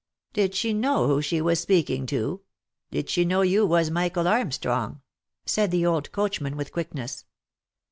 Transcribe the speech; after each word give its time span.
"Did 0.33 0.55
she 0.55 0.73
know 0.73 1.05
who 1.05 1.21
she 1.21 1.41
was 1.41 1.59
speaking 1.59 2.07
to? 2.07 2.41
Did 2.89 3.07
she 3.07 3.23
know 3.23 3.43
you 3.43 3.67
was 3.67 3.91
Michael 3.91 4.27
Armstrong?" 4.27 5.01
said 5.45 5.69
the 5.69 5.85
old 5.85 6.11
coachman 6.11 6.57
with 6.57 6.71
quickness. 6.71 7.23